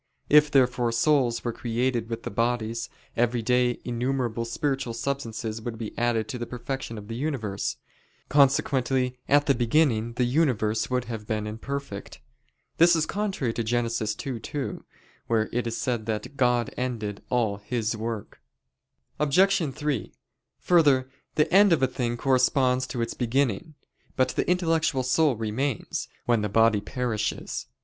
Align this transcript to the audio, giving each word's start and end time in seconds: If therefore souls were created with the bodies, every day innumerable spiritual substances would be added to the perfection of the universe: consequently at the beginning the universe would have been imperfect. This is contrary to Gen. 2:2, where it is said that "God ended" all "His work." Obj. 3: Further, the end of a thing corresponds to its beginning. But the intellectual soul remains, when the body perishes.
If 0.29 0.49
therefore 0.49 0.91
souls 0.91 1.43
were 1.43 1.53
created 1.53 2.09
with 2.09 2.23
the 2.23 2.31
bodies, 2.31 2.89
every 3.15 3.43
day 3.43 3.79
innumerable 3.85 4.45
spiritual 4.45 4.95
substances 4.95 5.61
would 5.61 5.77
be 5.77 5.95
added 5.95 6.27
to 6.29 6.39
the 6.39 6.47
perfection 6.47 6.97
of 6.97 7.07
the 7.07 7.13
universe: 7.15 7.77
consequently 8.27 9.19
at 9.29 9.45
the 9.45 9.53
beginning 9.53 10.13
the 10.13 10.23
universe 10.23 10.89
would 10.89 11.05
have 11.05 11.27
been 11.27 11.45
imperfect. 11.45 12.19
This 12.79 12.95
is 12.95 13.05
contrary 13.05 13.53
to 13.53 13.63
Gen. 13.63 13.85
2:2, 13.85 14.81
where 15.27 15.47
it 15.53 15.67
is 15.67 15.77
said 15.77 16.07
that 16.07 16.35
"God 16.35 16.73
ended" 16.75 17.21
all 17.29 17.57
"His 17.57 17.95
work." 17.95 18.41
Obj. 19.19 19.69
3: 19.71 20.13
Further, 20.61 21.11
the 21.35 21.53
end 21.53 21.71
of 21.71 21.83
a 21.83 21.87
thing 21.87 22.17
corresponds 22.17 22.87
to 22.87 23.03
its 23.03 23.13
beginning. 23.13 23.75
But 24.15 24.29
the 24.29 24.49
intellectual 24.49 25.03
soul 25.03 25.35
remains, 25.35 26.07
when 26.25 26.41
the 26.41 26.49
body 26.49 26.81
perishes. 26.81 27.67